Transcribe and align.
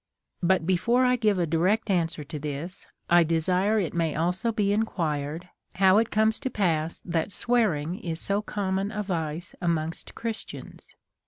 But, 0.41 0.65
before 0.65 1.03
1 1.03 1.17
give 1.17 1.37
a 1.37 1.45
direct 1.45 1.91
answer 1.91 2.23
to 2.23 2.39
this, 2.39 2.87
I 3.07 3.23
desire 3.23 3.77
it 3.77 3.93
may 3.93 4.15
also 4.15 4.51
be 4.51 4.73
inquired, 4.73 5.49
how 5.75 5.99
it 5.99 6.09
comes 6.09 6.39
to 6.39 6.49
pass 6.49 6.99
that 7.05 7.31
swearing 7.31 7.99
is 7.99 8.19
so 8.19 8.41
common 8.41 8.91
a 8.91 9.03
vice 9.03 9.53
amongst 9.61 10.15
Christians? 10.15 10.95